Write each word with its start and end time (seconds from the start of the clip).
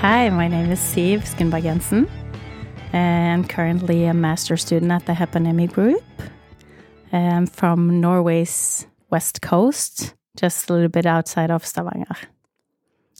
Hi, 0.00 0.30
my 0.30 0.48
name 0.48 0.70
is 0.70 0.80
Siv 0.80 1.28
Skinberg 1.28 1.62
Jensen. 1.62 2.08
I'm 2.94 3.44
currently 3.44 4.06
a 4.06 4.14
master 4.14 4.56
student 4.56 4.90
at 4.90 5.04
the 5.04 5.12
Haapaniemi 5.12 5.70
Group. 5.70 6.02
I'm 7.12 7.46
from 7.46 8.00
Norway's 8.00 8.86
west 9.10 9.42
coast, 9.42 10.14
just 10.38 10.70
a 10.70 10.72
little 10.72 10.88
bit 10.88 11.04
outside 11.04 11.50
of 11.50 11.66
Stavanger. 11.66 12.16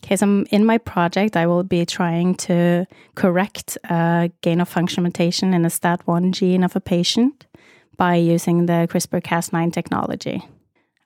Okay, 0.02 0.16
so 0.16 0.46
in 0.50 0.64
my 0.64 0.78
project, 0.78 1.36
I 1.36 1.46
will 1.46 1.64
be 1.64 1.84
trying 1.84 2.34
to 2.46 2.86
correct 3.14 3.76
a 3.90 4.30
gain 4.40 4.62
of 4.62 4.68
function 4.70 5.02
mutation 5.02 5.52
in 5.52 5.60
the 5.60 5.68
STAT1 5.68 6.30
gene 6.30 6.64
of 6.64 6.74
a 6.76 6.80
patient 6.80 7.46
by 7.98 8.14
using 8.14 8.64
the 8.64 8.88
CRISPR 8.90 9.20
Cas9 9.20 9.70
technology. 9.70 10.42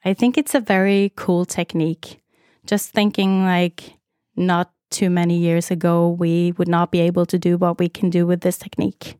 I 0.05 0.13
think 0.13 0.37
it's 0.37 0.55
a 0.55 0.61
very 0.61 1.11
cool 1.17 1.43
technique. 1.43 2.21
Just 2.65 2.91
thinking 2.91 3.43
like 3.43 3.91
not 4.37 4.71
too 4.89 5.09
many 5.09 5.37
years 5.37 5.71
ago, 5.71 6.09
we 6.09 6.53
would 6.53 6.67
not 6.67 6.91
be 6.91 7.01
able 7.01 7.25
to 7.27 7.39
do 7.39 7.57
what 7.57 7.79
we 7.79 7.89
can 7.89 8.09
do 8.09 8.25
with 8.25 8.41
this 8.41 8.57
technique. 8.57 9.17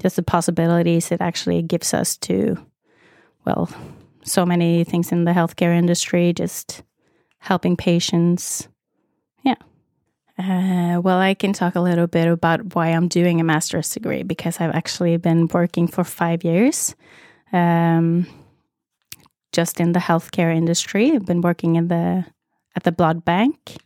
Just 0.00 0.16
the 0.16 0.22
possibilities 0.22 1.10
it 1.10 1.20
actually 1.20 1.62
gives 1.62 1.94
us 1.94 2.16
to, 2.18 2.56
well, 3.44 3.68
so 4.22 4.44
many 4.44 4.84
things 4.84 5.12
in 5.12 5.24
the 5.24 5.32
healthcare 5.32 5.76
industry, 5.76 6.32
just 6.32 6.82
helping 7.38 7.76
patients. 7.76 8.68
Yeah. 9.42 9.56
Uh, 10.38 11.00
well, 11.00 11.18
I 11.18 11.34
can 11.34 11.52
talk 11.52 11.74
a 11.76 11.80
little 11.80 12.06
bit 12.06 12.26
about 12.26 12.74
why 12.74 12.88
I'm 12.88 13.08
doing 13.08 13.40
a 13.40 13.44
master's 13.44 13.90
degree 13.90 14.22
because 14.22 14.60
I've 14.60 14.74
actually 14.74 15.16
been 15.16 15.46
working 15.48 15.86
for 15.86 16.02
five 16.02 16.42
years 16.42 16.94
um, 17.52 18.26
just 19.52 19.80
in 19.80 19.92
the 19.92 20.00
healthcare 20.00 20.54
industry. 20.54 21.12
I've 21.12 21.26
been 21.26 21.40
working 21.40 21.76
in 21.76 21.88
the 21.88 22.24
at 22.76 22.82
the 22.82 22.92
blood 22.92 23.24
bank 23.24 23.76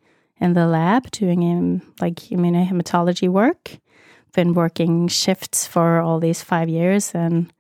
in 0.41 0.55
the 0.55 0.67
lab 0.67 1.11
doing 1.11 1.43
um, 1.43 1.95
like 2.01 2.17
immunohematology 2.17 3.29
work. 3.29 3.79
Been 4.35 4.55
working 4.55 5.09
shifts 5.09 5.67
for 5.67 6.01
all 6.01 6.21
these 6.21 6.43
five 6.43 6.69
years, 6.69 7.13
and 7.15 7.53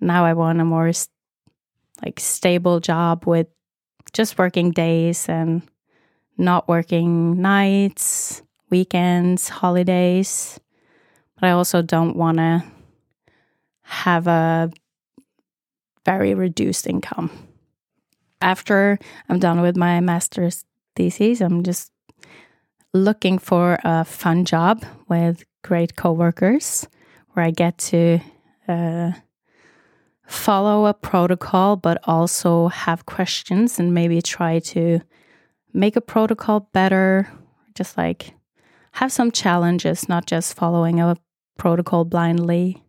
now 0.00 0.24
I 0.24 0.34
want 0.34 0.60
a 0.60 0.64
more 0.64 0.92
like 2.04 2.20
stable 2.20 2.78
job 2.78 3.26
with 3.26 3.48
just 4.12 4.38
working 4.38 4.70
days 4.70 5.28
and 5.28 5.62
not 6.36 6.68
working 6.68 7.40
nights, 7.40 8.42
weekends, 8.70 9.48
holidays. 9.48 10.60
But 11.34 11.48
I 11.48 11.50
also 11.52 11.82
don't 11.82 12.16
want 12.16 12.38
to 12.38 12.64
have 13.82 14.26
a 14.26 14.70
very 16.04 16.34
reduced 16.34 16.86
income. 16.86 17.30
After 18.40 18.98
I'm 19.28 19.38
done 19.38 19.62
with 19.62 19.76
my 19.76 20.00
master's 20.00 20.64
thesis, 20.96 21.40
I'm 21.40 21.62
just 21.62 21.90
looking 22.94 23.38
for 23.38 23.78
a 23.84 24.04
fun 24.04 24.44
job 24.44 24.84
with 25.08 25.44
great 25.62 25.96
coworkers 25.96 26.86
where 27.32 27.44
I 27.44 27.50
get 27.50 27.76
to 27.78 28.20
uh, 28.68 29.12
follow 30.26 30.86
a 30.86 30.94
protocol, 30.94 31.76
but 31.76 31.98
also 32.04 32.68
have 32.68 33.04
questions 33.04 33.78
and 33.78 33.92
maybe 33.92 34.22
try 34.22 34.60
to 34.60 35.00
make 35.72 35.96
a 35.96 36.00
protocol 36.00 36.70
better. 36.72 37.28
Just 37.74 37.98
like 37.98 38.32
have 38.92 39.10
some 39.12 39.32
challenges, 39.32 40.08
not 40.08 40.26
just 40.26 40.54
following 40.54 41.00
a 41.00 41.16
protocol 41.58 42.04
blindly. 42.04 42.80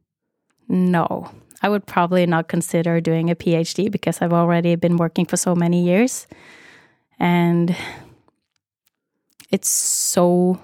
No, 0.68 1.32
I 1.64 1.70
would 1.70 1.88
probably 1.88 2.28
not 2.28 2.48
consider 2.48 3.02
doing 3.02 3.32
a 3.32 3.36
PhD 3.36 3.92
because 3.92 4.22
I've 4.22 4.34
already 4.34 4.76
been 4.76 4.98
working 4.98 5.26
for 5.26 5.38
so 5.38 5.56
many 5.56 5.84
years. 5.84 6.28
And 7.18 7.76
it's 9.52 9.70
so 9.70 10.60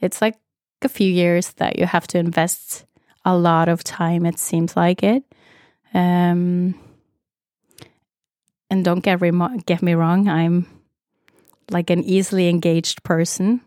it's 0.00 0.20
like 0.20 0.36
a 0.82 0.88
few 0.88 1.10
years 1.10 1.52
that 1.54 1.78
you 1.78 1.86
have 1.86 2.06
to 2.06 2.18
invest 2.18 2.86
a 3.24 3.36
lot 3.36 3.68
of 3.68 3.82
time 3.82 4.24
it 4.24 4.38
seems 4.38 4.76
like 4.76 5.02
it. 5.02 5.24
Um 5.94 6.74
and 8.70 8.84
don't 8.84 9.00
get 9.00 9.20
get 9.66 9.82
me 9.82 9.94
wrong 9.94 10.28
i'm 10.28 10.66
like 11.70 11.88
an 11.90 12.04
easily 12.04 12.48
engaged 12.48 13.02
person 13.02 13.62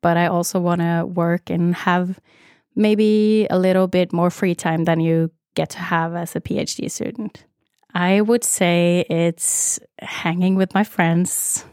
but 0.00 0.16
i 0.16 0.26
also 0.26 0.60
want 0.60 0.80
to 0.80 1.04
work 1.04 1.50
and 1.50 1.74
have 1.74 2.20
maybe 2.74 3.46
a 3.50 3.58
little 3.58 3.86
bit 3.86 4.12
more 4.12 4.30
free 4.30 4.54
time 4.54 4.84
than 4.84 5.00
you 5.00 5.30
get 5.54 5.70
to 5.70 5.78
have 5.78 6.14
as 6.14 6.34
a 6.34 6.40
phd 6.40 6.90
student. 6.90 7.44
I 7.94 8.22
would 8.22 8.42
say 8.42 9.04
it's 9.10 9.78
hanging 9.98 10.54
with 10.54 10.72
my 10.74 10.84
friends. 10.84 11.64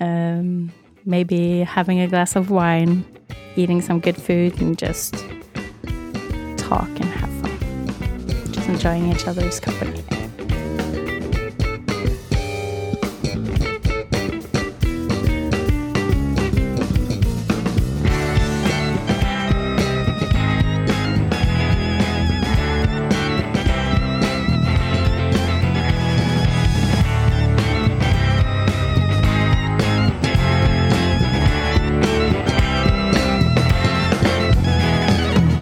Um 0.00 0.72
maybe 1.10 1.60
having 1.64 2.00
a 2.00 2.06
glass 2.06 2.36
of 2.36 2.50
wine, 2.50 3.04
eating 3.56 3.82
some 3.82 3.98
good 3.98 4.16
food, 4.16 4.58
and 4.60 4.78
just 4.78 5.14
talk 6.56 6.88
and 6.88 7.04
have 7.04 7.30
fun. 7.42 8.52
Just 8.52 8.68
enjoying 8.68 9.10
each 9.10 9.26
other's 9.26 9.58
company. 9.58 10.04